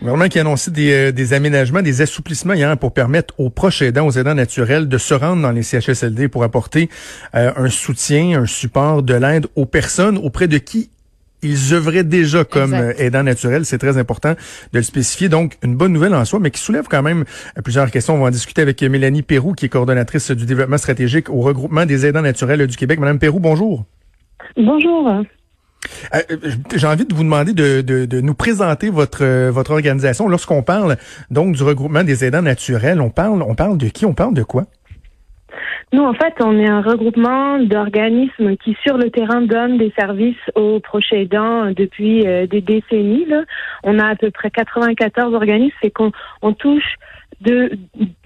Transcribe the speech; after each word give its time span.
Le 0.00 0.04
gouvernement 0.04 0.28
qui 0.28 0.38
a 0.38 0.42
annoncé 0.42 0.70
des, 0.70 0.92
euh, 0.92 1.12
des 1.12 1.32
aménagements, 1.32 1.82
des 1.82 2.02
assouplissements 2.02 2.54
hier 2.54 2.76
pour 2.78 2.92
permettre 2.92 3.34
aux 3.38 3.50
proches 3.50 3.82
aidants, 3.82 4.06
aux 4.06 4.12
aidants 4.12 4.34
naturels 4.34 4.86
de 4.86 4.96
se 4.96 5.12
rendre 5.12 5.42
dans 5.42 5.50
les 5.50 5.64
CHSLD 5.64 6.28
pour 6.28 6.44
apporter 6.44 6.88
euh, 7.34 7.50
un 7.56 7.68
soutien, 7.68 8.40
un 8.40 8.46
support, 8.46 9.02
de 9.02 9.14
l'aide 9.14 9.48
aux 9.56 9.66
personnes 9.66 10.16
auprès 10.16 10.46
de 10.46 10.58
qui 10.58 10.90
ils 11.42 11.74
œuvraient 11.74 12.04
déjà 12.04 12.44
comme 12.44 12.74
exact. 12.74 13.00
aidants 13.00 13.22
naturels. 13.24 13.64
C'est 13.64 13.78
très 13.78 13.98
important 13.98 14.34
de 14.72 14.78
le 14.78 14.82
spécifier. 14.82 15.28
Donc, 15.28 15.56
une 15.62 15.76
bonne 15.76 15.92
nouvelle 15.92 16.14
en 16.14 16.24
soi, 16.24 16.38
mais 16.40 16.50
qui 16.50 16.60
soulève 16.60 16.86
quand 16.88 17.02
même 17.02 17.24
plusieurs 17.62 17.90
questions. 17.90 18.14
On 18.14 18.18
va 18.18 18.26
en 18.26 18.30
discuter 18.30 18.62
avec 18.62 18.82
Mélanie 18.82 19.22
Perrou, 19.22 19.52
qui 19.52 19.66
est 19.66 19.68
coordonnatrice 19.68 20.30
du 20.32 20.46
développement 20.46 20.78
stratégique 20.78 21.30
au 21.30 21.40
regroupement 21.40 21.86
des 21.86 22.06
aidants 22.06 22.22
naturels 22.22 22.66
du 22.66 22.76
Québec. 22.76 22.98
Madame 22.98 23.20
Perrou, 23.20 23.38
bonjour. 23.38 23.84
Bonjour. 24.56 25.22
Euh, 26.14 26.36
J'ai 26.74 26.86
envie 26.86 27.04
de 27.04 27.14
vous 27.14 27.22
demander 27.22 27.52
de, 27.52 27.80
de, 27.82 28.20
nous 28.20 28.34
présenter 28.34 28.90
votre 28.90 29.24
euh, 29.24 29.50
votre 29.50 29.72
organisation. 29.72 30.28
Lorsqu'on 30.28 30.62
parle 30.62 30.96
donc 31.30 31.54
du 31.54 31.62
regroupement 31.62 32.04
des 32.04 32.24
aidants 32.24 32.42
naturels, 32.42 33.00
on 33.00 33.10
parle 33.10 33.42
on 33.42 33.54
parle 33.54 33.78
de 33.78 33.88
qui? 33.88 34.04
On 34.06 34.14
parle 34.14 34.34
de 34.34 34.42
quoi? 34.42 34.64
Nous, 35.92 36.02
en 36.02 36.12
fait, 36.12 36.34
on 36.40 36.58
est 36.58 36.68
un 36.68 36.82
regroupement 36.82 37.58
d'organismes 37.60 38.56
qui, 38.56 38.76
sur 38.86 38.98
le 38.98 39.10
terrain, 39.10 39.40
donnent 39.40 39.78
des 39.78 39.90
services 39.98 40.36
aux 40.54 40.80
proches 40.80 41.12
aidants 41.12 41.70
depuis 41.70 42.26
euh, 42.26 42.46
des 42.46 42.60
décennies. 42.60 43.26
On 43.84 43.98
a 43.98 44.08
à 44.08 44.14
peu 44.14 44.30
près 44.30 44.50
94 44.50 45.34
organismes, 45.34 45.74
c'est 45.82 45.90
qu'on 45.90 46.12
on 46.42 46.52
touche 46.52 46.96
de 47.40 47.70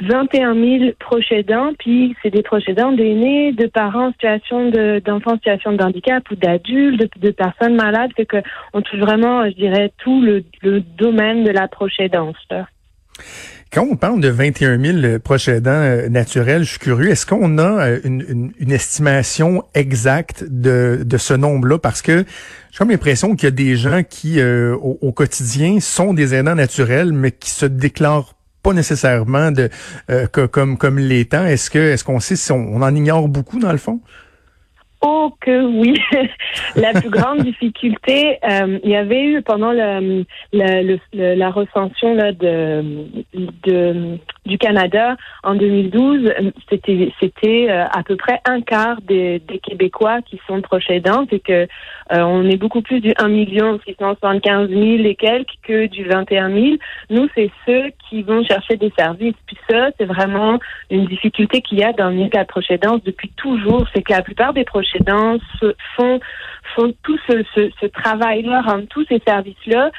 21 0.01 0.55
000 0.55 0.93
proches 0.98 1.33
aidants, 1.33 1.73
puis 1.79 2.16
c'est 2.23 2.30
des 2.30 2.43
proches 2.43 2.69
aidants 2.69 2.93
d'aînés, 2.93 3.52
de 3.52 3.66
parents 3.66 4.09
en 4.09 4.12
situation 4.12 4.71
d'enfants 5.05 5.33
en 5.33 5.37
situation 5.37 5.73
de 5.73 5.83
handicap 5.83 6.23
ou 6.30 6.37
d'adultes, 6.37 7.01
de, 7.01 7.09
de, 7.21 7.30
personnes 7.30 7.75
malades, 7.75 8.11
fait 8.16 8.27
que 8.27 8.38
on 8.73 8.80
touche 8.80 9.01
vraiment, 9.01 9.45
je 9.47 9.55
dirais, 9.55 9.93
tout 9.98 10.23
le, 10.23 10.45
le 10.62 10.80
domaine 10.80 11.45
de 11.45 11.51
la 11.51 11.69
proche 11.69 11.98
aidance. 11.98 12.37
Quand 13.71 13.87
on 13.91 13.97
parle 13.97 14.21
de 14.21 14.29
21 14.29 15.01
000 15.01 15.19
proches 15.19 15.49
aidants 15.49 16.09
naturels, 16.10 16.63
je 16.65 16.71
suis 16.71 16.79
curieux, 16.79 17.10
est-ce 17.10 17.26
qu'on 17.26 17.59
a 17.59 17.88
une, 18.04 18.24
une, 18.29 18.52
une, 18.59 18.73
estimation 18.73 19.65
exacte 19.74 20.45
de, 20.49 21.02
de 21.04 21.16
ce 21.16 21.32
nombre-là? 21.32 21.79
Parce 21.79 22.02
que 22.02 22.24
j'ai 22.71 22.79
comme 22.79 22.91
l'impression 22.91 23.35
qu'il 23.35 23.45
y 23.45 23.49
a 23.49 23.51
des 23.51 23.76
gens 23.76 24.02
qui, 24.02 24.41
euh, 24.41 24.74
au, 24.74 24.99
au, 25.01 25.13
quotidien, 25.13 25.80
sont 25.80 26.13
des 26.13 26.35
aidants 26.35 26.54
naturels, 26.54 27.13
mais 27.13 27.30
qui 27.32 27.51
se 27.51 27.65
déclarent 27.65 28.35
pas 28.63 28.73
nécessairement 28.73 29.51
de 29.51 29.68
euh, 30.10 30.27
comme 30.27 30.79
comme 30.79 30.99
l'étant. 30.99 31.45
Est-ce 31.45 31.71
que 31.71 31.79
est-ce 31.79 32.05
qu'on 32.05 32.21
sait 32.21 32.37
si 32.37 32.52
on, 32.52 32.57
on 32.57 32.82
en 32.82 32.95
ignore 32.95 33.29
beaucoup 33.29 33.59
dans 33.59 33.73
le 33.73 33.79
fond? 33.79 34.01
Oh 35.01 35.21
que 35.30 35.65
oui. 35.65 35.95
la 36.76 36.92
plus 36.92 37.10
grande 37.10 37.40
difficulté, 37.45 38.38
euh, 38.48 38.78
il 38.82 38.90
y 38.90 38.96
avait 38.96 39.24
eu 39.24 39.42
pendant 39.42 39.73
le, 39.73 40.24
la 40.52 41.51
recension 41.51 42.14
là, 42.14 42.32
de, 42.32 43.06
de, 43.34 44.18
du 44.46 44.59
Canada 44.59 45.16
en 45.42 45.54
2012, 45.54 46.32
c'était 46.68 47.12
c'était 47.20 47.66
euh, 47.70 47.84
à 47.87 48.02
peu 48.02 48.16
près 48.16 48.40
un 48.45 48.60
quart 48.60 49.01
des, 49.02 49.38
des 49.40 49.59
Québécois 49.59 50.20
qui 50.23 50.40
sont 50.46 50.60
proches 50.60 50.90
aidants, 50.90 51.26
c'est 51.30 51.40
que 51.40 51.52
euh, 52.12 52.20
on 52.20 52.48
est 52.48 52.57
beaucoup 52.57 52.82
plus 52.82 53.01
du 53.01 53.12
1 53.18 53.29
million 53.29 53.79
675 53.86 54.68
000 54.68 54.82
et 55.04 55.14
quelques 55.14 55.52
que 55.62 55.86
du 55.86 56.04
21 56.04 56.51
000. 56.51 56.76
Nous, 57.10 57.29
c'est 57.34 57.51
ceux 57.66 57.90
qui 58.09 58.23
vont 58.23 58.45
chercher 58.45 58.76
des 58.76 58.92
services. 58.98 59.34
Puis 59.46 59.57
ça, 59.70 59.90
c'est 59.98 60.04
vraiment 60.04 60.59
une 60.90 61.07
difficulté 61.07 61.62
qu'il 61.62 61.79
y 61.79 61.84
a 61.84 61.92
dans 61.92 62.09
le 62.09 62.16
milieu 62.16 62.29
de 62.29 62.36
la 62.36 62.45
proche 62.45 62.70
aidance 62.70 63.02
depuis 63.04 63.30
toujours, 63.36 63.86
c'est 63.95 64.03
que 64.03 64.12
la 64.12 64.22
plupart 64.22 64.53
des 64.53 64.64
proches 64.64 64.94
aidants 64.94 65.12
font 65.97 66.21
font 66.75 66.93
tout 67.03 67.19
ce, 67.28 67.44
ce, 67.55 67.71
ce 67.81 67.87
travail-là, 67.87 68.62
rendent 68.62 68.88
tous 68.88 69.05
ces 69.06 69.21
services-là, 69.27 69.91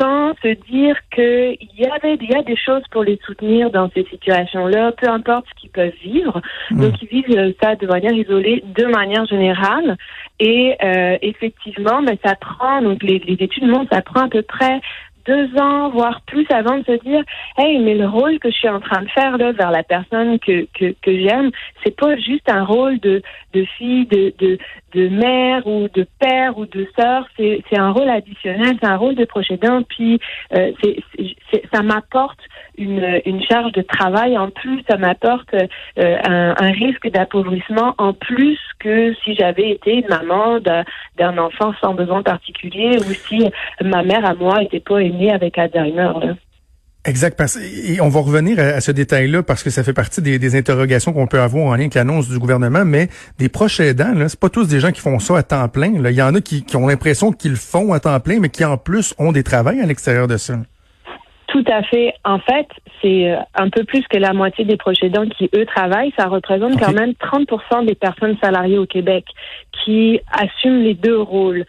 sans 0.00 0.32
se 0.42 0.54
dire 0.70 0.96
qu'il 1.14 1.68
y 1.76 1.86
avait 1.86 2.16
il 2.20 2.30
y 2.30 2.34
a 2.34 2.42
des 2.42 2.56
choses 2.56 2.82
pour 2.90 3.04
les 3.04 3.18
soutenir 3.26 3.70
dans 3.70 3.90
ces 3.90 4.04
situations-là, 4.04 4.92
peu 4.92 5.08
importe 5.08 5.44
ce 5.50 5.60
qu'ils 5.60 5.70
peuvent 5.70 5.92
vivre. 6.02 6.40
Mmh. 6.70 6.80
Donc 6.80 7.02
ils 7.02 7.08
vivent 7.08 7.54
ça 7.62 7.76
de 7.76 7.86
manière 7.86 8.12
isolée, 8.12 8.64
de 8.64 8.86
manière 8.86 9.26
générale. 9.26 9.96
Et 10.40 10.76
euh, 10.82 11.18
effectivement, 11.22 12.00
mais 12.02 12.18
ça 12.24 12.34
prend 12.34 12.80
donc 12.82 13.02
les, 13.02 13.18
les 13.18 13.34
études 13.34 13.66
montrent 13.66 13.92
ça 13.92 14.02
prend 14.02 14.22
à 14.22 14.28
peu 14.28 14.42
près 14.42 14.80
deux 15.26 15.48
ans, 15.58 15.90
voire 15.90 16.20
plus, 16.22 16.46
avant 16.50 16.78
de 16.78 16.84
se 16.84 17.02
dire, 17.04 17.22
hey, 17.58 17.78
mais 17.78 17.94
le 17.94 18.06
rôle 18.06 18.38
que 18.38 18.50
je 18.50 18.56
suis 18.56 18.68
en 18.68 18.80
train 18.80 19.02
de 19.02 19.08
faire 19.08 19.38
là 19.38 19.52
vers 19.52 19.70
la 19.70 19.82
personne 19.82 20.38
que 20.38 20.66
que, 20.74 20.94
que 21.02 21.18
j'aime, 21.18 21.50
c'est 21.82 21.96
pas 21.96 22.16
juste 22.16 22.48
un 22.48 22.64
rôle 22.64 22.98
de 23.00 23.22
de 23.52 23.64
fille, 23.76 24.06
de 24.06 24.32
de 24.38 24.58
de 24.94 25.08
mère 25.08 25.66
ou 25.66 25.88
de 25.88 26.06
père 26.18 26.56
ou 26.58 26.66
de 26.66 26.86
sœur, 26.98 27.26
c'est 27.36 27.62
un 27.76 27.90
rôle 27.90 28.08
additionnel, 28.08 28.76
c'est 28.80 28.88
un 28.88 28.96
rôle 28.96 29.14
de 29.14 29.24
proche 29.24 29.50
aidant, 29.50 29.82
puis 29.82 30.20
euh, 30.56 30.72
ça 31.72 31.82
m'apporte 31.82 32.38
une, 32.78 33.20
une 33.26 33.42
charge 33.42 33.72
de 33.72 33.82
travail 33.82 34.36
en 34.38 34.50
plus, 34.50 34.82
ça 34.88 34.96
m'apporte 34.96 35.54
euh, 35.54 36.18
un, 36.24 36.70
risque 36.72 37.08
d'appauvrissement 37.08 37.94
en 37.98 38.12
plus 38.12 38.58
que 38.78 39.14
si 39.22 39.34
j'avais 39.34 39.70
été 39.70 40.04
maman 40.08 40.58
d'un 41.16 41.38
enfant 41.38 41.72
sans 41.80 41.94
besoin 41.94 42.22
particulier 42.22 42.96
ou 42.98 43.12
si 43.12 43.48
ma 43.82 44.02
mère 44.02 44.24
à 44.24 44.34
moi 44.34 44.62
était 44.62 44.80
pas 44.80 44.98
aimée 44.98 45.32
avec 45.32 45.58
Alzheimer. 45.58 46.12
Là. 46.20 46.34
Exact. 47.06 47.38
Et 47.60 48.00
on 48.00 48.08
va 48.08 48.20
revenir 48.20 48.58
à, 48.58 48.80
ce 48.80 48.90
détail-là 48.90 49.42
parce 49.42 49.62
que 49.62 49.68
ça 49.68 49.84
fait 49.84 49.92
partie 49.92 50.22
des, 50.22 50.38
des 50.38 50.56
interrogations 50.56 51.12
qu'on 51.12 51.26
peut 51.26 51.40
avoir 51.40 51.66
en 51.66 51.74
lien 51.74 51.80
avec 51.80 51.94
l'annonce 51.94 52.30
du 52.30 52.38
gouvernement. 52.38 52.84
Mais 52.86 53.08
des 53.38 53.50
proches 53.50 53.80
aidants, 53.80 54.14
là, 54.14 54.28
c'est 54.28 54.40
pas 54.40 54.48
tous 54.48 54.68
des 54.68 54.80
gens 54.80 54.90
qui 54.90 55.02
font 55.02 55.18
ça 55.18 55.36
à 55.36 55.42
temps 55.42 55.68
plein. 55.68 56.00
Là. 56.00 56.10
Il 56.10 56.16
y 56.16 56.22
en 56.22 56.34
a 56.34 56.40
qui, 56.40 56.64
qui 56.64 56.76
ont 56.76 56.86
l'impression 56.86 57.30
qu'ils 57.30 57.52
le 57.52 57.56
font 57.56 57.92
à 57.92 58.00
temps 58.00 58.18
plein, 58.20 58.40
mais 58.40 58.48
qui 58.48 58.64
en 58.64 58.78
plus 58.78 59.14
ont 59.18 59.32
des 59.32 59.42
travails 59.42 59.80
à 59.80 59.86
l'extérieur 59.86 60.28
de 60.28 60.38
ça. 60.38 60.54
Tout 61.48 61.64
à 61.70 61.82
fait. 61.84 62.14
En 62.24 62.38
fait, 62.38 62.66
c'est 63.00 63.36
un 63.54 63.68
peu 63.68 63.84
plus 63.84 64.02
que 64.08 64.16
la 64.16 64.32
moitié 64.32 64.64
des 64.64 64.76
proches 64.76 65.02
aidants 65.02 65.28
qui, 65.28 65.50
eux, 65.54 65.66
travaillent. 65.66 66.12
Ça 66.18 66.26
représente 66.26 66.74
okay. 66.74 66.84
quand 66.86 66.92
même 66.92 67.12
30% 67.12 67.86
des 67.86 67.94
personnes 67.94 68.36
salariées 68.42 68.78
au 68.78 68.86
Québec 68.86 69.24
qui 69.84 70.20
assument 70.32 70.82
les 70.82 70.94
deux 70.94 71.20
rôles. 71.20 71.64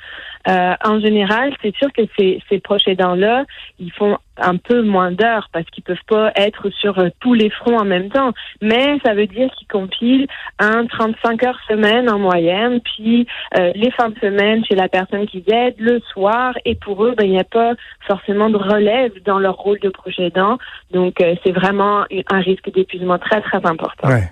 Euh, 0.47 0.73
en 0.83 0.99
général, 0.99 1.53
c'est 1.61 1.75
sûr 1.75 1.91
que 1.91 2.03
ces, 2.17 2.41
ces 2.49 2.59
proches 2.59 2.87
aidants-là, 2.87 3.45
ils 3.79 3.91
font 3.91 4.17
un 4.37 4.57
peu 4.57 4.81
moins 4.81 5.11
d'heures 5.11 5.49
parce 5.51 5.65
qu'ils 5.67 5.83
peuvent 5.83 5.97
pas 6.07 6.31
être 6.35 6.69
sur 6.69 6.99
euh, 6.99 7.09
tous 7.19 7.33
les 7.33 7.49
fronts 7.49 7.77
en 7.77 7.85
même 7.85 8.09
temps. 8.09 8.31
Mais 8.61 8.99
ça 9.03 9.13
veut 9.13 9.27
dire 9.27 9.49
qu'ils 9.57 9.67
compilent 9.67 10.27
un 10.59 10.85
35 10.85 11.43
heures 11.43 11.59
semaine 11.67 12.09
en 12.09 12.19
moyenne, 12.19 12.79
puis 12.81 13.27
euh, 13.57 13.71
les 13.75 13.91
fins 13.91 14.09
de 14.09 14.19
semaine 14.19 14.63
chez 14.65 14.75
la 14.75 14.89
personne 14.89 15.25
qui 15.25 15.43
aide, 15.47 15.75
le 15.79 15.99
soir, 16.11 16.53
et 16.65 16.75
pour 16.75 17.05
eux, 17.05 17.13
ben, 17.17 17.25
il 17.25 17.31
n'y 17.31 17.39
a 17.39 17.45
pas 17.45 17.73
forcément 18.07 18.49
de 18.49 18.57
relève 18.57 19.11
dans 19.23 19.39
leur 19.39 19.55
rôle 19.55 19.79
de 19.79 19.89
proche 19.89 20.19
aidant. 20.19 20.57
Donc, 20.91 21.21
euh, 21.21 21.35
c'est 21.43 21.51
vraiment 21.51 22.05
un 22.29 22.39
risque 22.39 22.71
d'épuisement 22.73 23.17
très, 23.17 23.41
très 23.41 23.65
important. 23.65 24.09
Ouais. 24.09 24.29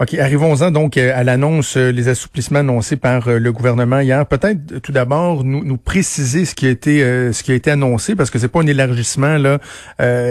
OK, 0.00 0.14
arrivons-en 0.14 0.70
donc 0.70 0.96
euh, 0.96 1.12
à 1.14 1.24
l'annonce, 1.24 1.76
euh, 1.76 1.90
les 1.90 2.08
assouplissements 2.08 2.60
annoncés 2.60 2.96
par 2.96 3.28
euh, 3.28 3.38
le 3.38 3.52
gouvernement 3.52 4.00
hier. 4.00 4.26
Peut-être 4.26 4.78
tout 4.78 4.92
d'abord 4.92 5.44
nous, 5.44 5.64
nous 5.64 5.76
préciser 5.76 6.44
ce 6.44 6.54
qui 6.54 6.66
a 6.66 6.70
été 6.70 7.00
ce 7.32 7.42
qui 7.42 7.52
a 7.52 7.54
été 7.54 7.70
annoncé 7.70 8.16
parce 8.16 8.30
que 8.30 8.38
c'est 8.38 8.50
pas 8.50 8.60
un 8.60 8.66
élargissement 8.66 9.36
là 9.36 9.58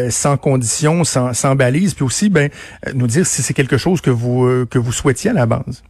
sans 0.09 0.37
conditions, 0.37 1.03
sans, 1.03 1.33
sans 1.33 1.55
balise, 1.55 1.93
puis 1.93 2.03
aussi 2.03 2.29
ben 2.29 2.49
nous 2.93 3.07
dire 3.07 3.25
si 3.25 3.41
c'est 3.41 3.53
quelque 3.53 3.77
chose 3.77 4.01
que 4.01 4.09
vous 4.09 4.65
que 4.65 4.77
vous 4.77 4.91
souhaitiez 4.91 5.29
à 5.29 5.33
la 5.33 5.45
base. 5.45 5.83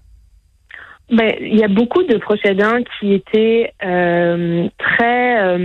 Ben 1.11 1.33
il 1.39 1.57
y 1.57 1.63
a 1.63 1.67
beaucoup 1.67 2.03
de 2.03 2.17
procédants 2.17 2.79
qui 3.00 3.13
étaient 3.13 3.73
très 3.79 5.57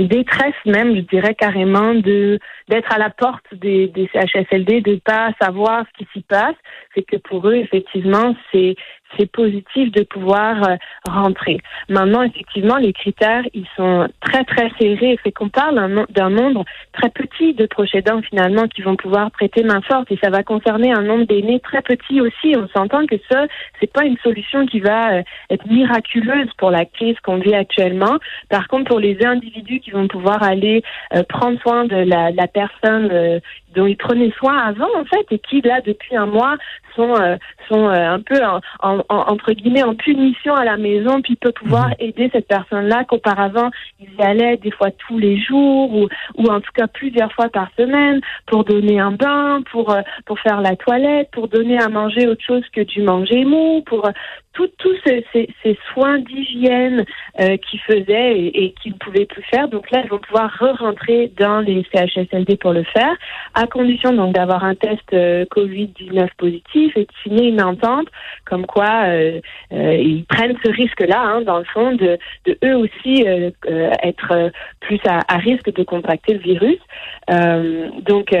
détresse 0.00 0.54
même, 0.64 0.96
je 0.96 1.00
dirais 1.02 1.34
carrément, 1.34 1.94
de 1.94 2.38
d'être 2.68 2.92
à 2.92 2.98
la 2.98 3.10
porte 3.10 3.44
des, 3.52 3.88
des 3.88 4.08
CHSLD, 4.12 4.80
de 4.80 4.96
pas 4.96 5.30
savoir 5.40 5.84
ce 5.86 5.98
qui 5.98 6.08
s'y 6.12 6.22
passe. 6.22 6.56
C'est 6.94 7.02
que 7.02 7.16
pour 7.16 7.48
eux, 7.48 7.54
effectivement, 7.54 8.34
c'est 8.50 8.76
c'est 9.18 9.30
positif 9.30 9.90
de 9.92 10.02
pouvoir 10.02 10.62
euh, 10.68 10.76
rentrer. 11.08 11.58
Maintenant, 11.88 12.22
effectivement, 12.22 12.76
les 12.76 12.92
critères, 12.92 13.42
ils 13.54 13.66
sont 13.76 14.08
très, 14.20 14.44
très 14.44 14.70
serrés. 14.80 15.18
C'est 15.24 15.32
qu'on 15.32 15.48
parle 15.48 16.06
d'un 16.10 16.30
nombre 16.30 16.64
très 16.92 17.10
petit 17.10 17.54
de 17.54 17.66
proches 17.66 17.94
aidants, 17.94 18.22
finalement, 18.22 18.66
qui 18.68 18.82
vont 18.82 18.96
pouvoir 18.96 19.30
prêter 19.30 19.62
main 19.62 19.80
forte. 19.82 20.10
Et 20.10 20.18
ça 20.22 20.30
va 20.30 20.42
concerner 20.42 20.92
un 20.92 21.02
nombre 21.02 21.24
d'aînés 21.24 21.60
très 21.60 21.82
petit 21.82 22.20
aussi. 22.20 22.54
On 22.56 22.68
s'entend 22.68 23.06
que 23.06 23.16
ça, 23.30 23.46
c'est 23.80 23.92
pas 23.92 24.04
une 24.04 24.18
solution 24.18 24.66
qui 24.66 24.80
va 24.80 25.14
euh, 25.14 25.22
être 25.50 25.66
miraculeuse 25.66 26.48
pour 26.58 26.70
la 26.70 26.84
crise 26.84 27.16
qu'on 27.22 27.38
vit 27.38 27.54
actuellement. 27.54 28.18
Par 28.48 28.68
contre, 28.68 28.88
pour 28.90 29.00
les 29.00 29.24
individus 29.24 29.80
qui 29.80 29.90
vont 29.90 30.08
pouvoir 30.08 30.42
aller 30.42 30.82
euh, 31.14 31.22
prendre 31.28 31.60
soin 31.60 31.84
de 31.84 31.96
la, 31.96 32.30
la 32.30 32.46
personne 32.46 33.08
euh, 33.12 33.40
dont 33.74 33.86
ils 33.86 33.96
prenaient 33.96 34.32
soin 34.38 34.56
avant, 34.56 34.88
en 34.96 35.04
fait, 35.04 35.26
et 35.30 35.38
qui, 35.38 35.60
là, 35.60 35.80
depuis 35.80 36.16
un 36.16 36.26
mois, 36.26 36.56
sont, 36.94 37.14
euh, 37.14 37.36
sont 37.68 37.88
un 37.88 38.20
peu 38.20 38.38
en, 38.44 38.60
en, 38.80 39.02
entre 39.08 39.52
guillemets 39.52 39.82
en 39.82 39.94
punition 39.94 40.54
à 40.54 40.64
la 40.64 40.76
maison, 40.76 41.22
puis 41.22 41.36
peut 41.36 41.52
pouvoir 41.52 41.88
mmh. 41.88 41.94
aider 42.00 42.30
cette 42.32 42.48
personne-là 42.48 43.04
qu'auparavant 43.04 43.70
ils 44.00 44.12
y 44.18 44.22
allaient 44.22 44.56
des 44.56 44.70
fois 44.70 44.90
tous 44.90 45.18
les 45.18 45.40
jours 45.40 45.94
ou, 45.94 46.08
ou 46.36 46.46
en 46.46 46.60
tout 46.60 46.72
cas 46.74 46.86
plusieurs 46.86 47.32
fois 47.32 47.48
par 47.48 47.68
semaine 47.78 48.20
pour 48.46 48.64
donner 48.64 49.00
un 49.00 49.12
bain, 49.12 49.62
pour 49.70 49.96
pour 50.26 50.38
faire 50.40 50.60
la 50.60 50.76
toilette, 50.76 51.30
pour 51.32 51.48
donner 51.48 51.78
à 51.78 51.88
manger 51.88 52.26
autre 52.26 52.44
chose 52.44 52.64
que 52.74 52.82
du 52.82 53.02
manger 53.02 53.44
mou, 53.44 53.82
pour 53.86 54.08
tous 54.52 54.96
ces, 55.04 55.24
ces, 55.32 55.78
soins 55.92 56.18
d'hygiène 56.18 57.04
euh, 57.40 57.56
qu'ils 57.56 57.80
faisaient 57.80 58.38
et, 58.38 58.64
et 58.64 58.72
qu'ils 58.72 58.92
ne 58.92 58.98
pouvaient 58.98 59.24
plus 59.24 59.42
faire. 59.44 59.68
Donc 59.68 59.90
là, 59.90 60.02
ils 60.04 60.10
vont 60.10 60.18
pouvoir 60.18 60.50
re-rentrer 60.58 61.32
dans 61.38 61.60
les 61.60 61.86
CHSLD 61.92 62.56
pour 62.56 62.72
le 62.72 62.84
faire, 62.84 63.14
à 63.54 63.61
condition 63.66 64.12
donc 64.12 64.34
d'avoir 64.34 64.64
un 64.64 64.74
test 64.74 65.02
euh, 65.12 65.44
Covid-19 65.46 66.28
positif 66.36 66.96
et 66.96 67.04
de 67.04 67.12
signer 67.22 67.48
une 67.48 67.62
entente 67.62 68.08
comme 68.44 68.66
quoi 68.66 69.04
euh, 69.06 69.40
euh 69.72 69.94
ils 69.94 70.24
prennent 70.24 70.56
ce 70.64 70.70
risque-là, 70.70 71.20
hein, 71.20 71.42
dans 71.42 71.58
le 71.58 71.64
fond, 71.64 71.92
de, 71.92 72.18
eux 72.64 72.76
aussi 72.76 73.24
être 74.02 74.50
plus 74.80 75.00
à, 75.06 75.20
à, 75.28 75.38
risque 75.38 75.72
de 75.72 75.82
contracter 75.82 76.34
le 76.34 76.40
virus. 76.40 76.78
donc 78.02 78.34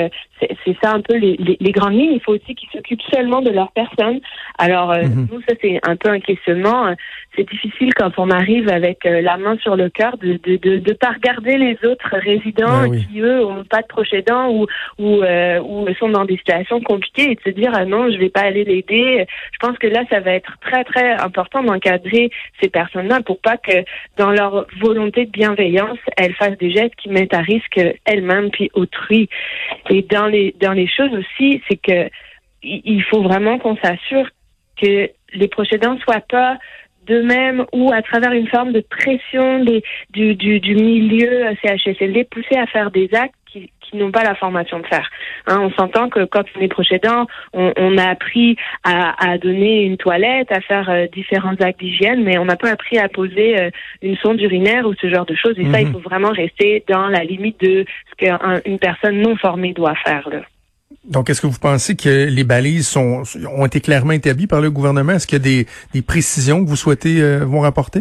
c'est 0.64 0.76
ça 0.82 0.92
un 0.92 1.00
peu 1.00 1.16
les, 1.16 1.36
les, 1.36 1.56
les, 1.60 1.72
grandes 1.72 1.94
lignes. 1.94 2.14
Il 2.14 2.20
faut 2.20 2.34
aussi 2.34 2.54
qu'ils 2.54 2.68
s'occupent 2.70 3.02
seulement 3.12 3.42
de 3.42 3.50
leur 3.50 3.72
personne. 3.72 4.20
Alors, 4.58 4.92
mm-hmm. 4.92 5.28
nous, 5.30 5.40
ça, 5.48 5.54
c'est 5.60 5.80
un 5.82 5.96
peu 5.96 6.10
un 6.10 6.20
questionnement 6.20 6.94
c'est 7.36 7.48
difficile 7.48 7.94
quand 7.94 8.12
on 8.18 8.30
arrive 8.30 8.68
avec 8.68 9.06
euh, 9.06 9.20
la 9.22 9.36
main 9.36 9.56
sur 9.58 9.76
le 9.76 9.88
cœur 9.88 10.16
de 10.18 10.38
de, 10.42 10.56
de, 10.56 10.78
de 10.78 10.92
pas 10.92 11.12
regarder 11.12 11.56
les 11.56 11.78
autres 11.84 12.16
résidents 12.16 12.88
ben 12.88 12.96
qui 12.96 13.20
eux 13.20 13.44
ont 13.44 13.64
pas 13.64 13.82
de 13.82 13.86
proches 13.86 14.12
aidants 14.12 14.50
ou 14.50 14.66
ou 14.98 15.22
euh, 15.22 15.60
ou 15.60 15.86
sont 15.98 16.10
dans 16.10 16.24
des 16.24 16.36
situations 16.36 16.80
compliquées 16.80 17.32
et 17.32 17.34
de 17.34 17.40
se 17.40 17.50
dire 17.50 17.70
ah 17.74 17.84
non 17.84 18.10
je 18.10 18.18
vais 18.18 18.28
pas 18.28 18.42
aller 18.42 18.64
l'aider. 18.64 19.26
Je 19.52 19.66
pense 19.66 19.78
que 19.78 19.86
là 19.86 20.02
ça 20.10 20.20
va 20.20 20.32
être 20.32 20.58
très 20.60 20.84
très 20.84 21.12
important 21.14 21.62
d'encadrer 21.62 22.30
ces 22.60 22.68
personnes-là 22.68 23.20
pour 23.22 23.40
pas 23.40 23.56
que 23.56 23.84
dans 24.16 24.30
leur 24.30 24.66
volonté 24.80 25.24
de 25.26 25.30
bienveillance 25.30 25.98
elles 26.16 26.34
fassent 26.34 26.58
des 26.58 26.70
gestes 26.70 26.96
qui 26.96 27.08
mettent 27.08 27.34
à 27.34 27.40
risque 27.40 27.80
elles-mêmes 28.04 28.50
puis 28.50 28.70
autrui. 28.74 29.28
Et 29.88 30.02
dans 30.02 30.26
les 30.32 30.54
dans 30.60 30.72
les 30.72 30.88
choses 30.88 31.12
aussi 31.14 31.62
c'est 31.68 31.76
que 31.76 32.10
il 32.62 33.02
faut 33.04 33.22
vraiment 33.22 33.58
qu'on 33.58 33.76
s'assure 33.76 34.28
que 34.80 35.10
les 35.34 35.48
proches 35.48 35.72
aidants 35.72 35.98
soient 35.98 36.24
pas 36.28 36.58
d'eux-mêmes 37.06 37.64
ou 37.72 37.92
à 37.92 38.02
travers 38.02 38.32
une 38.32 38.46
forme 38.48 38.72
de 38.72 38.80
pression 38.80 39.64
du, 40.10 40.34
du, 40.36 40.60
du 40.60 40.74
milieu 40.74 41.44
CHSLD 41.62 42.24
poussés 42.24 42.56
à 42.56 42.66
faire 42.66 42.90
des 42.90 43.08
actes 43.14 43.34
qui, 43.52 43.70
qui 43.80 43.96
n'ont 43.96 44.10
pas 44.10 44.24
la 44.24 44.34
formation 44.34 44.80
de 44.80 44.86
faire. 44.86 45.08
Hein, 45.46 45.60
on 45.60 45.70
s'entend 45.72 46.08
que 46.08 46.24
quand 46.24 46.44
on 46.56 46.60
est 46.60 46.68
proche 46.68 46.92
aidant, 46.92 47.26
on, 47.52 47.72
on, 47.76 47.98
a 47.98 48.06
appris 48.06 48.56
à, 48.84 49.14
à, 49.30 49.38
donner 49.38 49.82
une 49.82 49.96
toilette, 49.96 50.50
à 50.50 50.60
faire 50.60 50.88
euh, 50.88 51.06
différents 51.12 51.54
actes 51.60 51.80
d'hygiène, 51.80 52.22
mais 52.24 52.38
on 52.38 52.44
n'a 52.44 52.56
pas 52.56 52.70
appris 52.70 52.98
à 52.98 53.08
poser 53.08 53.60
euh, 53.60 53.70
une 54.00 54.16
sonde 54.16 54.40
urinaire 54.40 54.86
ou 54.86 54.94
ce 55.00 55.08
genre 55.08 55.26
de 55.26 55.34
choses. 55.34 55.58
Et 55.58 55.70
ça, 55.70 55.80
il 55.80 55.88
mhm. 55.88 55.92
faut 55.92 56.00
vraiment 56.00 56.30
rester 56.30 56.84
dans 56.88 57.08
la 57.08 57.24
limite 57.24 57.60
de 57.60 57.84
ce 58.10 58.26
qu'une 58.62 58.78
personne 58.78 59.20
non 59.20 59.36
formée 59.36 59.72
doit 59.72 59.94
faire. 60.04 60.28
Là. 60.30 60.40
Donc, 61.04 61.30
est-ce 61.30 61.40
que 61.40 61.46
vous 61.46 61.58
pensez 61.58 61.96
que 61.96 62.28
les 62.28 62.44
balises 62.44 62.86
sont, 62.86 63.22
ont 63.50 63.66
été 63.66 63.80
clairement 63.80 64.12
établies 64.12 64.46
par 64.46 64.60
le 64.60 64.70
gouvernement? 64.70 65.12
Est-ce 65.12 65.26
qu'il 65.26 65.38
y 65.38 65.40
a 65.40 65.44
des, 65.44 65.66
des, 65.92 66.02
précisions 66.02 66.64
que 66.64 66.68
vous 66.68 66.76
souhaitez 66.76 67.20
euh, 67.20 67.44
vous 67.44 67.60
rapporter? 67.60 68.00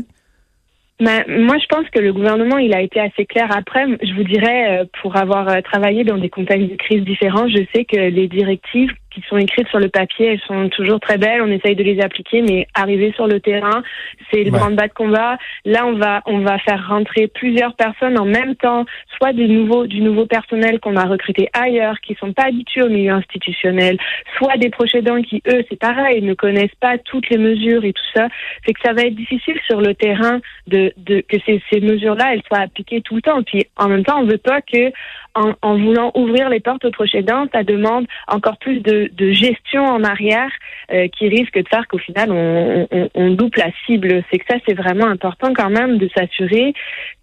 Moi, 1.02 1.58
je 1.58 1.66
pense 1.66 1.90
que 1.90 2.00
le 2.00 2.14
gouvernement, 2.14 2.60
il 2.60 2.76
a 2.76 2.82
été 2.82 3.00
assez 3.00 3.26
clair. 3.26 3.48
Après, 3.50 3.88
je 4.04 4.14
vous 4.14 4.24
dirais, 4.24 4.82
euh, 4.82 4.86
pour 5.02 5.16
avoir 5.16 5.50
euh, 5.50 5.60
travaillé 5.62 6.04
dans 6.04 6.20
des 6.20 6.30
contextes 6.30 6.70
de 6.70 6.76
crise 6.76 7.04
différents, 7.04 7.48
je 7.48 7.64
sais 7.74 7.86
que 7.86 7.98
les 7.98 8.28
directives 8.28 8.92
qui 9.14 9.22
sont 9.28 9.38
écrites 9.38 9.68
sur 9.68 9.80
le 9.80 9.90
papier, 9.90 10.28
elles 10.34 10.42
sont 10.48 10.70
toujours 10.70 11.00
très 11.00 11.18
belles. 11.18 11.42
On 11.42 11.52
essaye 11.52 11.76
de 11.76 11.84
les 11.84 12.02
appliquer, 12.02 12.42
mais 12.42 12.68
arriver 12.74 13.12
sur 13.16 13.28
le 13.28 13.40
terrain, 13.40 13.84
c'est 14.32 14.44
le 14.44 14.52
grand 14.52 14.72
bas 14.72 14.88
de 14.88 14.94
combat. 14.94 15.38
Là, 15.66 15.86
on 15.86 15.94
va 15.94 16.22
on 16.26 16.40
va 16.40 16.58
faire 16.60 16.88
rentrer 16.88 17.28
plusieurs 17.28 17.76
personnes 17.76 18.20
en 18.20 18.26
même 18.26 18.56
temps, 18.56 18.86
soit 19.18 19.34
des 19.34 19.48
nouveaux 19.48 19.86
du 19.86 20.02
nouveau 20.02 20.26
personnel 20.26 20.80
qu'on 20.80 20.96
a 20.96 21.06
recruté 21.06 21.50
ailleurs, 21.54 22.00
qui 22.02 22.16
sont 22.16 22.34
pas 22.34 22.44
habitués 22.48 22.84
au 22.84 22.90
milieu 22.90 23.12
institutionnel, 23.12 23.98
soit 24.38 24.58
des 24.58 24.70
proches 24.70 24.96
aidants 24.96 25.22
qui 25.22 25.42
eux, 25.48 25.64
c'est 25.70 25.80
pareil, 25.80 26.22
ne 26.22 26.34
connaissent 26.34 26.76
pas 26.80 26.98
toutes 26.98 27.30
les 27.30 27.38
mesures 27.38 27.84
et 27.84 27.94
tout 27.94 28.10
ça. 28.16 28.28
C'est 28.66 28.74
que 28.74 28.82
ça 28.84 28.94
va 28.94 29.04
être 29.04 29.16
difficile 29.16 29.60
sur 29.68 29.82
le 29.82 29.94
terrain 29.94 30.40
de, 30.68 30.94
de 30.98 31.22
que 31.22 31.38
ces, 31.46 31.62
ces 31.72 31.82
mesures-là, 31.82 32.34
elles 32.34 32.44
soient 32.48 32.60
appliquées 32.60 33.02
tout 33.02 33.16
le 33.16 33.22
temps. 33.22 33.44
Puis 33.44 33.66
en 33.78 33.90
même 33.90 34.04
temps, 34.04 34.20
on 34.22 34.26
veut 34.26 34.38
pas 34.38 34.62
que 34.62 34.92
en, 35.36 35.54
en 35.62 35.78
voulant 35.78 36.12
ouvrir 36.16 36.50
les 36.50 36.60
portes 36.60 36.86
aux 36.86 36.92
proches 36.92 37.16
aidants, 37.16 37.46
ça 37.52 37.64
demande 37.64 38.06
encore 38.28 38.58
plus 38.58 38.80
de 38.80 38.92
de, 38.92 39.32
gestion 39.32 39.86
en 39.86 40.04
arrière 40.04 40.52
euh, 40.92 41.08
qui 41.08 41.28
risque 41.30 41.58
de 41.58 41.68
faire 41.68 41.88
qu'au 41.88 41.98
final 41.98 42.32
on, 42.32 42.88
on, 42.92 43.10
on 43.14 43.30
loupe 43.30 43.56
la 43.56 43.72
cible. 43.86 44.24
C'est 44.30 44.40
que 44.40 44.46
ça 44.50 44.58
c'est 44.68 44.74
vraiment 44.74 45.08
important 45.08 45.54
quand 45.54 45.70
même 45.70 45.98
de 45.98 46.10
s'assurer 46.16 46.74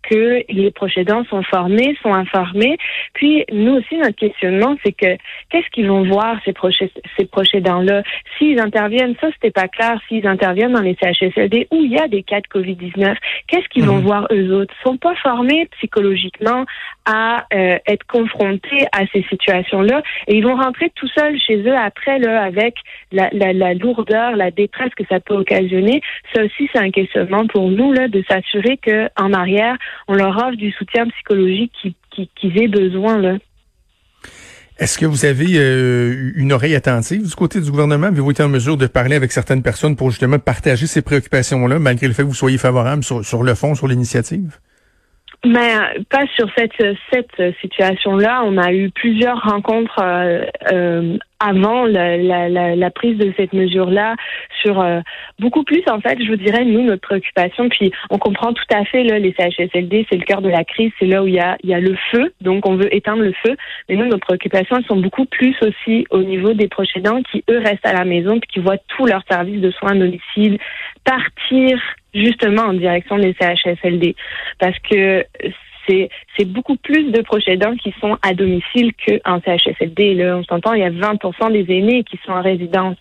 que 0.02 0.42
les 0.48 0.70
proches 0.70 0.96
aidants 0.96 1.24
sont 1.28 1.42
formés, 1.42 1.96
sont 2.02 2.14
informés. 2.14 2.78
Puis 3.12 3.44
nous 3.52 3.74
aussi 3.74 3.96
notre 3.96 4.16
questionnement 4.16 4.76
c'est 4.84 4.92
que 4.92 5.16
qu'est-ce 5.50 5.68
qu'ils 5.70 5.88
vont 5.88 6.04
voir 6.04 6.38
ces 6.44 6.52
proches 6.52 6.82
ces 7.18 7.26
proches 7.26 7.54
aidants-là? 7.54 8.02
S'ils 8.36 8.60
interviennent 8.60 9.16
ça 9.20 9.28
c'était 9.34 9.50
pas 9.50 9.68
clair 9.68 10.00
s'ils 10.08 10.26
interviennent 10.26 10.72
dans 10.72 10.80
les 10.80 10.96
CHSLD 11.00 11.68
où 11.70 11.82
il 11.82 11.92
y 11.92 11.98
a 11.98 12.08
des 12.08 12.22
cas 12.22 12.40
de 12.40 12.46
Covid-19 12.46 13.16
qu'est-ce 13.48 13.68
qu'ils 13.68 13.84
vont 13.84 13.98
mhm. 13.98 14.04
voir 14.04 14.26
eux 14.32 14.54
autres? 14.54 14.74
Ils 14.80 14.88
sont 14.88 14.96
pas 14.96 15.14
formés 15.16 15.68
psychologiquement 15.78 16.64
à 17.10 17.46
euh, 17.54 17.78
être 17.86 18.06
confrontés 18.06 18.86
à 18.92 19.06
ces 19.12 19.24
situations-là 19.30 20.02
et 20.26 20.36
ils 20.36 20.44
vont 20.44 20.56
rentrer 20.56 20.92
tout 20.94 21.08
seuls 21.08 21.38
chez 21.40 21.56
eux 21.56 21.74
après 21.74 22.18
là 22.18 22.42
avec 22.42 22.74
la, 23.12 23.30
lourdeur, 23.74 24.36
la 24.36 24.50
détresse 24.50 24.94
que 24.94 25.04
ça 25.08 25.18
peut 25.18 25.34
occasionner. 25.34 26.02
Ça 26.34 26.44
aussi 26.44 26.68
c'est 26.70 26.78
un 26.78 26.90
questionnement 26.90 27.46
pour 27.46 27.70
nous 27.70 27.94
là 27.94 28.08
de 28.08 28.22
s'assurer 28.28 28.76
que 28.76 29.08
en 29.16 29.32
arrière 29.32 29.76
on 30.06 30.14
leur 30.14 30.36
offre 30.36 30.56
du 30.56 30.70
soutien 30.72 31.08
psychologique 31.08 31.72
qu'ils 31.80 31.94
qui, 32.10 32.30
qui 32.36 32.52
aient 32.62 32.68
besoin 32.68 33.16
là. 33.16 33.36
Est-ce 34.78 34.98
que 34.98 35.06
vous 35.06 35.24
avez 35.24 35.56
euh, 35.56 36.32
une 36.36 36.52
oreille 36.52 36.76
attentive 36.76 37.26
du 37.26 37.34
côté 37.34 37.60
du 37.60 37.70
gouvernement? 37.70 38.08
Avez-vous 38.08 38.30
été 38.30 38.42
en 38.44 38.48
mesure 38.48 38.76
de 38.76 38.86
parler 38.86 39.16
avec 39.16 39.32
certaines 39.32 39.62
personnes 39.62 39.96
pour 39.96 40.10
justement 40.10 40.38
partager 40.38 40.86
ces 40.86 41.02
préoccupations-là, 41.02 41.80
malgré 41.80 42.06
le 42.06 42.12
fait 42.12 42.22
que 42.22 42.28
vous 42.28 42.34
soyez 42.34 42.58
favorable 42.58 43.02
sur, 43.02 43.24
sur 43.24 43.42
le 43.42 43.54
fond, 43.56 43.74
sur 43.74 43.88
l'initiative? 43.88 44.58
Mais 45.44 45.76
euh, 45.76 46.02
pas 46.10 46.26
sur 46.34 46.48
cette 46.56 46.72
cette 47.12 47.56
situation-là. 47.60 48.42
On 48.44 48.58
a 48.58 48.72
eu 48.72 48.90
plusieurs 48.90 49.40
rencontres 49.40 50.00
euh, 50.02 50.44
euh, 50.72 51.16
avant 51.38 51.84
la, 51.84 52.16
la, 52.16 52.74
la, 52.74 52.90
prise 52.90 53.16
de 53.16 53.32
cette 53.36 53.52
mesure-là 53.52 54.16
sur 54.60 54.84
beaucoup 55.38 55.62
plus 55.62 55.84
en 55.88 56.00
fait. 56.00 56.18
Je 56.20 56.28
vous 56.28 56.36
dirais 56.36 56.64
nous 56.64 56.82
notre 56.82 57.02
préoccupation. 57.02 57.68
Puis 57.68 57.92
on 58.10 58.18
comprend 58.18 58.52
tout 58.52 58.64
à 58.74 58.84
fait 58.84 59.04
là 59.04 59.20
les 59.20 59.32
CHSLD, 59.38 60.06
c'est 60.10 60.18
le 60.18 60.24
cœur 60.24 60.42
de 60.42 60.48
la 60.48 60.64
crise, 60.64 60.90
c'est 60.98 61.06
là 61.06 61.22
où 61.22 61.28
il 61.28 61.34
y 61.34 61.40
a 61.40 61.56
il 61.62 61.70
y 61.70 61.74
a 61.74 61.78
le 61.78 61.96
feu. 62.10 62.32
Donc 62.40 62.68
on 62.68 62.74
veut 62.74 62.92
éteindre 62.92 63.22
le 63.22 63.32
feu. 63.46 63.56
Mais 63.88 63.94
nous 63.94 64.06
nos 64.06 64.18
préoccupations 64.18 64.78
elles 64.78 64.86
sont 64.86 65.00
beaucoup 65.00 65.26
plus 65.26 65.54
aussi 65.62 66.04
au 66.10 66.24
niveau 66.24 66.54
des 66.54 66.66
proches 66.66 66.96
aidants 66.96 67.22
qui 67.30 67.44
eux 67.48 67.58
restent 67.58 67.86
à 67.86 67.92
la 67.92 68.04
maison 68.04 68.40
puis 68.40 68.48
qui 68.54 68.58
voient 68.58 68.78
tous 68.88 69.06
leurs 69.06 69.22
services 69.30 69.60
de 69.60 69.70
soins 69.70 69.92
à 69.92 69.94
domicile 69.94 70.58
partir 71.04 71.80
justement 72.14 72.62
en 72.62 72.74
direction 72.74 73.18
des 73.18 73.34
CHSLD. 73.40 74.16
Parce 74.58 74.78
que 74.80 75.24
c'est, 75.88 76.44
beaucoup 76.44 76.76
plus 76.76 77.10
de 77.10 77.22
proches 77.22 77.48
aidants 77.48 77.74
qui 77.76 77.94
sont 78.00 78.18
à 78.22 78.34
domicile 78.34 78.92
qu'en 79.06 79.40
CHSLD. 79.40 80.14
Là, 80.14 80.36
on 80.36 80.44
s'entend, 80.44 80.74
il 80.74 80.80
y 80.80 80.84
a 80.84 80.90
20% 80.90 81.52
des 81.52 81.74
aînés 81.74 82.04
qui 82.04 82.18
sont 82.24 82.32
en 82.32 82.42
résidence. 82.42 82.96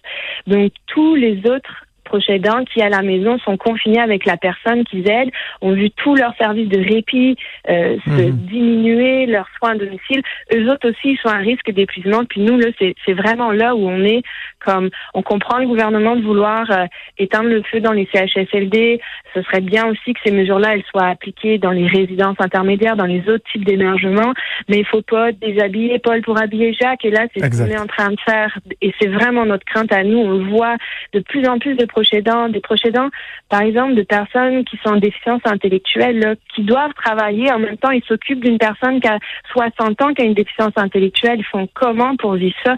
Donc, 0.48 0.72
tous 0.88 1.16
les 1.16 1.40
autres 1.50 1.87
proches 2.08 2.30
aidants 2.30 2.64
qui, 2.66 2.82
à 2.82 2.90
la 2.90 3.02
maison, 3.02 3.38
sont 3.40 3.58
confinés 3.58 4.00
avec 4.00 4.26
la 4.26 4.38
personne 4.38 4.84
qu'ils 4.86 5.10
aident, 5.10 5.32
ont 5.62 5.74
vu 5.74 5.92
tous 5.92 6.16
leurs 6.16 6.36
services 6.38 6.70
de 6.70 6.80
répit 6.80 7.36
euh, 7.70 7.98
se 8.06 8.10
mhm. 8.10 8.32
diminuer, 8.32 9.26
leurs 9.26 9.50
soins 9.58 9.72
à 9.72 9.76
domicile. 9.76 10.22
Eux 10.54 10.72
autres 10.72 10.90
aussi, 10.90 11.12
ils 11.12 11.20
sont 11.22 11.30
à 11.30 11.38
risque 11.38 11.72
d'épuisement. 11.72 12.24
Puis 12.26 12.42
nous, 12.42 12.58
là, 12.58 12.68
c'est, 12.80 12.96
c'est 13.06 13.14
vraiment 13.14 13.52
là 13.52 13.76
où 13.76 13.88
on 13.88 14.04
est 14.04 14.24
comme, 14.64 14.90
on 15.14 15.22
comprend 15.22 15.60
le 15.60 15.68
gouvernement 15.68 16.16
de 16.16 16.24
vouloir 16.24 16.70
euh, 16.72 16.86
éteindre 17.18 17.50
le 17.50 17.62
feu 17.64 17.80
dans 17.80 17.94
les 17.94 18.08
CHSLD. 18.12 19.00
Ce 19.34 19.42
serait 19.44 19.62
bien 19.62 19.86
aussi 19.88 20.14
que 20.14 20.20
ces 20.26 20.32
mesures-là, 20.32 20.76
elles 20.76 20.84
soient 20.90 21.08
appliquées 21.08 21.58
dans 21.58 21.72
les 21.72 21.88
résidences 21.88 22.38
intermédiaires, 22.40 22.96
dans 22.96 23.06
les 23.06 23.22
autres 23.30 23.44
types 23.52 23.66
d'émergement. 23.66 24.34
Mais 24.70 24.80
il 24.80 24.86
faut 24.86 25.02
pas 25.02 25.32
déshabiller 25.32 26.00
Paul 26.00 26.22
pour 26.22 26.42
habiller 26.42 26.74
Jacques. 26.74 27.06
Et 27.06 27.12
là, 27.12 27.28
c'est 27.34 27.54
ce 27.54 27.64
qu'on 27.64 27.70
est 27.70 27.80
en 27.80 27.88
train 27.88 28.10
de 28.10 28.20
faire. 28.26 28.58
Et 28.82 28.94
c'est 29.00 29.10
vraiment 29.10 29.46
notre 29.46 29.66
crainte 29.66 29.92
à 29.92 30.04
nous. 30.04 30.20
On 30.20 30.50
voit 30.50 30.76
de 31.14 31.20
plus 31.20 31.48
en 31.48 31.60
plus 31.60 31.76
de 31.76 31.86
proches 31.98 32.14
aidants, 32.14 32.48
des 32.48 32.60
proches 32.60 32.86
aidants, 32.86 33.10
par 33.50 33.62
exemple, 33.62 33.96
de 33.96 34.04
personnes 34.04 34.64
qui 34.66 34.78
sont 34.84 34.90
en 34.90 34.98
déficience 34.98 35.42
intellectuelle, 35.46 36.38
qui 36.54 36.62
doivent 36.62 36.94
travailler. 36.94 37.52
En 37.52 37.58
même 37.58 37.78
temps, 37.78 37.90
ils 37.90 38.04
s'occupent 38.04 38.44
d'une 38.44 38.60
personne 38.60 39.02
qui 39.02 39.08
a 39.08 39.18
60 39.52 40.02
ans, 40.04 40.14
qui 40.14 40.22
a 40.22 40.26
une 40.26 40.36
déficience 40.36 40.74
intellectuelle. 40.76 41.40
Ils 41.40 41.46
font 41.46 41.68
comment 41.74 42.16
pour 42.18 42.36
vivre 42.36 42.56
ça? 42.64 42.76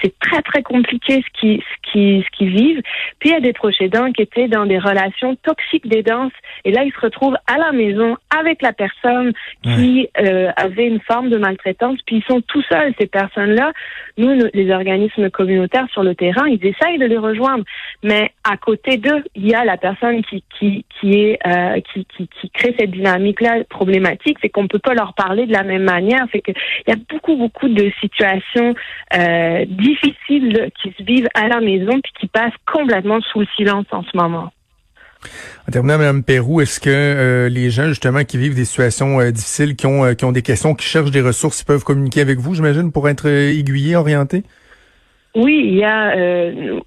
C'est 0.00 0.18
très, 0.20 0.40
très 0.40 0.62
compliqué 0.62 1.22
ce 1.22 1.40
qui, 1.40 1.62
ce 1.62 1.90
qui, 1.90 2.24
ce 2.24 2.36
qui 2.38 2.46
vivent. 2.46 2.80
Puis 3.18 3.28
il 3.28 3.32
y 3.32 3.36
a 3.36 3.40
des 3.40 3.52
proches 3.52 3.80
aidants 3.80 4.10
qui 4.10 4.22
étaient 4.22 4.48
dans 4.48 4.64
des 4.64 4.78
relations 4.78 5.36
toxiques 5.42 5.86
d'aidance. 5.86 6.32
Et 6.64 6.72
là, 6.72 6.84
ils 6.84 6.92
se 6.92 7.00
retrouvent 7.00 7.36
à 7.46 7.58
la 7.58 7.72
maison 7.72 8.16
avec 8.38 8.62
la 8.62 8.72
personne 8.72 9.32
qui 9.62 10.08
euh, 10.18 10.50
avait 10.56 10.86
une 10.86 11.00
forme 11.00 11.28
de 11.28 11.36
maltraitance. 11.36 11.98
Puis 12.06 12.16
ils 12.16 12.24
sont 12.24 12.40
tout 12.40 12.62
seuls, 12.70 12.94
ces 12.98 13.06
personnes-là. 13.06 13.72
Nous, 14.16 14.48
les 14.54 14.70
organismes 14.70 15.28
communautaires 15.28 15.88
sur 15.92 16.02
le 16.02 16.14
terrain, 16.14 16.46
ils 16.46 16.64
essayent 16.64 16.98
de 16.98 17.06
les 17.06 17.18
rejoindre. 17.18 17.64
Mais 18.02 18.30
à 18.44 18.56
côté 18.64 18.96
d'eux, 18.96 19.22
il 19.34 19.48
y 19.48 19.54
a 19.54 19.64
la 19.64 19.76
personne 19.76 20.22
qui 20.22 20.42
qui 20.58 20.84
qui 20.98 21.14
est 21.14 21.38
euh, 21.46 21.80
qui, 21.92 22.06
qui, 22.16 22.28
qui 22.28 22.50
crée 22.50 22.74
cette 22.78 22.92
dynamique 22.92 23.40
là 23.40 23.62
problématique, 23.68 24.38
c'est 24.40 24.48
qu'on 24.48 24.68
peut 24.68 24.78
pas 24.78 24.94
leur 24.94 25.14
parler 25.14 25.46
de 25.46 25.52
la 25.52 25.64
même 25.64 25.82
manière. 25.82 26.26
Il 26.32 26.54
y 26.88 26.92
a 26.92 26.96
beaucoup, 27.10 27.36
beaucoup 27.36 27.68
de 27.68 27.90
situations 28.00 28.74
euh, 29.16 29.64
difficiles 29.66 30.70
qui 30.80 30.94
se 30.96 31.02
vivent 31.02 31.28
à 31.34 31.48
la 31.48 31.60
maison 31.60 32.00
puis 32.02 32.12
qui 32.20 32.26
passent 32.28 32.52
complètement 32.70 33.20
sous 33.20 33.40
le 33.40 33.46
silence 33.56 33.86
en 33.90 34.02
ce 34.04 34.16
moment. 34.16 34.52
En 35.68 35.70
terminant, 35.70 35.98
Mme 35.98 36.24
Perrou, 36.24 36.60
est-ce 36.60 36.80
que 36.80 36.90
euh, 36.90 37.48
les 37.48 37.70
gens 37.70 37.88
justement 37.88 38.24
qui 38.24 38.38
vivent 38.38 38.56
des 38.56 38.64
situations 38.64 39.30
difficiles, 39.30 39.76
qui 39.76 39.86
ont, 39.86 40.14
qui 40.14 40.24
ont 40.24 40.32
des 40.32 40.42
questions, 40.42 40.74
qui 40.74 40.86
cherchent 40.86 41.12
des 41.12 41.20
ressources, 41.20 41.60
ils 41.60 41.64
peuvent 41.64 41.84
communiquer 41.84 42.20
avec 42.20 42.38
vous, 42.38 42.54
j'imagine, 42.54 42.90
pour 42.90 43.08
être 43.08 43.28
aiguillés, 43.28 43.94
orientés? 43.94 44.42
Oui, 45.34 45.62
il 45.64 45.74
y 45.76 45.84
a, 45.84 46.14
euh, 46.14 46.80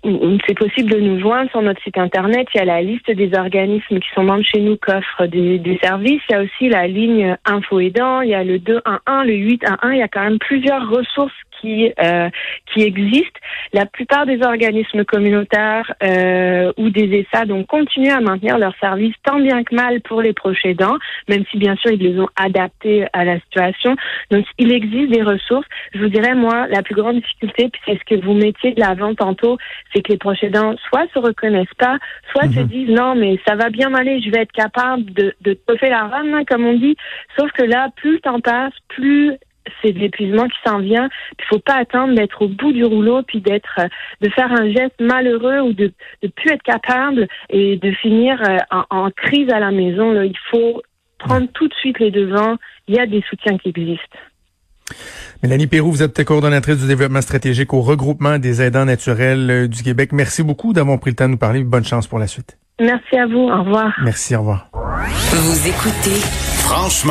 c'est 0.47 0.57
possible 0.57 0.91
de 0.91 0.99
nous 0.99 1.19
joindre 1.19 1.49
sur 1.49 1.63
notre 1.63 1.81
site 1.81 1.97
internet. 1.97 2.47
Il 2.53 2.59
y 2.59 2.61
a 2.61 2.65
la 2.65 2.81
liste 2.81 3.09
des 3.09 3.35
organismes 3.35 3.99
qui 3.99 4.07
sont 4.13 4.23
membres 4.23 4.43
chez 4.43 4.61
nous 4.61 4.77
qui 4.77 4.91
offrent 4.91 5.25
des, 5.25 5.57
des 5.57 5.79
services. 5.81 6.21
Il 6.29 6.33
y 6.33 6.35
a 6.35 6.41
aussi 6.43 6.69
la 6.69 6.87
ligne 6.87 7.35
info 7.45 7.79
aidant. 7.79 8.21
Il 8.21 8.29
y 8.29 8.35
a 8.35 8.43
le 8.43 8.59
211, 8.59 9.25
le 9.25 9.33
811. 9.33 9.77
Il 9.93 9.97
y 9.97 10.01
a 10.03 10.07
quand 10.07 10.23
même 10.23 10.37
plusieurs 10.37 10.87
ressources 10.87 11.33
qui 11.59 11.91
euh, 12.01 12.29
qui 12.71 12.83
existent. 12.83 13.39
La 13.73 13.85
plupart 13.85 14.25
des 14.25 14.41
organismes 14.41 15.05
communautaires 15.05 15.93
euh, 16.03 16.71
ou 16.77 16.89
des 16.89 17.25
ESA 17.33 17.45
donc 17.45 17.67
continuent 17.67 18.11
à 18.11 18.21
maintenir 18.21 18.57
leurs 18.57 18.75
services 18.79 19.15
tant 19.23 19.39
bien 19.39 19.63
que 19.63 19.75
mal 19.75 20.01
pour 20.01 20.21
les 20.21 20.33
proches 20.33 20.65
aidants, 20.65 20.97
même 21.27 21.43
si 21.51 21.57
bien 21.57 21.75
sûr 21.75 21.91
ils 21.91 22.01
les 22.01 22.19
ont 22.19 22.29
adaptés 22.35 23.05
à 23.13 23.25
la 23.25 23.39
situation. 23.39 23.95
Donc 24.31 24.45
il 24.57 24.71
existe 24.71 25.11
des 25.11 25.23
ressources. 25.23 25.67
Je 25.93 25.99
vous 25.99 26.09
dirais 26.09 26.35
moi 26.35 26.67
la 26.67 26.81
plus 26.83 26.95
grande 26.95 27.15
difficulté, 27.15 27.69
puis 27.69 27.81
c'est 27.85 27.99
ce 27.99 28.15
que 28.15 28.23
vous 28.23 28.33
mettiez 28.33 28.73
de 28.73 28.79
l'avant 28.79 29.13
tantôt, 29.15 29.57
c'est 29.93 30.01
que 30.01 30.11
les 30.11 30.17
proches 30.17 30.43
aidants 30.43 30.75
soit 30.89 31.07
se 31.13 31.19
reconnaissent 31.19 31.67
pas, 31.77 31.97
soit 32.31 32.49
se 32.51 32.59
mhm. 32.59 32.67
disent 32.67 32.89
non 32.89 33.15
mais 33.15 33.39
ça 33.47 33.55
va 33.55 33.69
bien 33.69 33.93
aller, 33.93 34.21
je 34.21 34.29
vais 34.29 34.41
être 34.41 34.51
capable 34.51 35.05
de 35.13 35.35
de 35.41 35.57
faire 35.79 35.91
la 35.91 36.03
run 36.03 36.33
hein, 36.33 36.43
comme 36.45 36.65
on 36.65 36.73
dit. 36.73 36.95
Sauf 37.37 37.51
que 37.51 37.63
là 37.63 37.89
plus 37.95 38.13
le 38.13 38.19
temps 38.19 38.39
passe, 38.39 38.73
plus 38.87 39.33
c'est 39.81 39.91
de 39.91 39.99
l'épuisement 39.99 40.47
qui 40.47 40.57
s'en 40.65 40.79
vient. 40.79 41.09
Il 41.39 41.45
faut 41.45 41.59
pas 41.59 41.75
attendre 41.75 42.15
d'être 42.15 42.41
au 42.41 42.47
bout 42.47 42.71
du 42.71 42.83
rouleau 42.83 43.21
puis 43.23 43.41
d'être 43.41 43.79
euh, 43.79 43.87
de 44.21 44.29
faire 44.29 44.51
un 44.51 44.69
geste 44.69 44.99
malheureux 44.99 45.59
ou 45.61 45.73
de 45.73 45.91
ne 46.23 46.27
plus 46.29 46.51
être 46.51 46.63
capable 46.63 47.27
et 47.49 47.77
de 47.77 47.91
finir 47.91 48.41
euh, 48.47 48.57
en, 48.89 49.09
crise 49.11 49.49
à 49.51 49.59
la 49.59 49.71
maison. 49.71 50.11
Là. 50.11 50.25
Il 50.25 50.37
faut 50.49 50.81
prendre 51.17 51.47
tout 51.53 51.67
de 51.67 51.73
suite 51.75 51.99
les 51.99 52.11
devants. 52.11 52.55
Il 52.87 52.95
y 52.95 52.99
a 52.99 53.05
des 53.05 53.23
soutiens 53.29 53.57
qui 53.57 53.69
existent. 53.69 54.17
Mélanie 55.41 55.67
Pérou, 55.67 55.91
vous 55.91 56.03
êtes 56.03 56.23
coordonnatrice 56.23 56.77
du 56.77 56.87
développement 56.87 57.21
stratégique 57.21 57.73
au 57.73 57.81
regroupement 57.81 58.37
des 58.37 58.61
aidants 58.61 58.85
naturels 58.85 59.49
euh, 59.49 59.67
du 59.67 59.83
Québec. 59.83 60.11
Merci 60.11 60.43
beaucoup 60.43 60.73
d'avoir 60.73 60.99
pris 60.99 61.11
le 61.11 61.15
temps 61.15 61.25
de 61.25 61.31
nous 61.31 61.37
parler. 61.37 61.63
Bonne 61.63 61.83
chance 61.85 62.07
pour 62.07 62.19
la 62.19 62.27
suite. 62.27 62.57
Merci 62.79 63.17
à 63.17 63.25
vous. 63.25 63.49
Au 63.49 63.63
revoir. 63.63 63.93
Merci. 64.03 64.35
Au 64.35 64.39
revoir. 64.39 64.69
Vous 64.73 65.67
écoutez 65.67 66.19
Franchement. 66.59 67.03